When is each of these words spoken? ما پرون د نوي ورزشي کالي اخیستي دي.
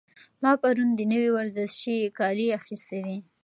ما 0.41 0.51
پرون 0.61 0.89
د 0.95 0.99
نوي 1.11 1.29
ورزشي 1.37 1.97
کالي 2.17 2.47
اخیستي 2.59 2.99
دي. 3.05 3.17